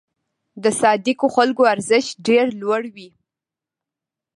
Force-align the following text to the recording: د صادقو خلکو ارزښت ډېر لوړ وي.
د 0.63 0.65
صادقو 0.81 1.27
خلکو 1.35 1.63
ارزښت 1.73 2.11
ډېر 2.27 2.45
لوړ 2.61 2.83
وي. 2.95 3.09